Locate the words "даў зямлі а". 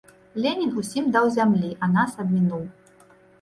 1.17-1.91